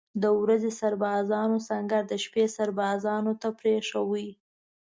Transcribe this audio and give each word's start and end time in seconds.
د 0.21 0.23
ورځې 0.41 0.71
سربازانو 0.81 1.57
سنګر 1.67 2.03
د 2.07 2.13
شپې 2.23 2.43
سربازانو 2.57 3.33
ته 3.41 3.49
پرېښوده. 3.59 4.27